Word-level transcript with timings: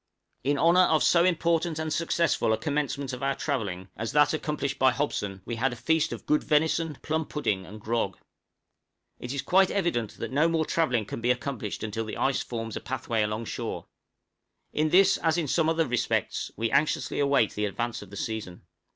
In 0.43 0.57
honor 0.57 0.81
of 0.89 1.03
so 1.03 1.23
important 1.23 1.77
and 1.77 1.93
successful 1.93 2.53
a 2.53 2.57
commencement 2.57 3.13
of 3.13 3.21
our 3.21 3.35
travelling, 3.35 3.89
as 3.95 4.13
that 4.13 4.33
accomplished 4.33 4.79
by 4.79 4.89
Hobson, 4.89 5.43
we 5.45 5.57
had 5.57 5.71
a 5.71 5.75
feast 5.75 6.11
of 6.11 6.25
good 6.25 6.43
venison, 6.43 6.95
plum 7.03 7.23
pudding, 7.27 7.67
and 7.67 7.79
grog. 7.79 8.17
It 9.19 9.31
is 9.31 9.43
quite 9.43 9.69
evident 9.69 10.17
that 10.17 10.31
no 10.31 10.47
more 10.47 10.65
travelling 10.65 11.05
can 11.05 11.21
be 11.21 11.29
accomplished 11.29 11.83
until 11.83 12.05
the 12.05 12.17
ice 12.17 12.41
forms 12.41 12.75
a 12.75 12.81
pathway 12.81 13.21
alongshore; 13.21 13.85
in 14.73 14.89
this, 14.89 15.17
as 15.17 15.37
in 15.37 15.47
some 15.47 15.69
other 15.69 15.85
respects, 15.85 16.49
we 16.57 16.71
anxiously 16.71 17.19
await 17.19 17.53
the 17.53 17.65
advance 17.65 18.01
of 18.01 18.09
the 18.09 18.17
season. 18.17 18.63